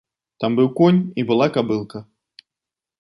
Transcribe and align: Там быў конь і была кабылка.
Там 0.43 0.51
быў 0.59 0.69
конь 0.79 1.01
і 1.23 1.27
была 1.33 1.45
кабылка. 1.59 1.99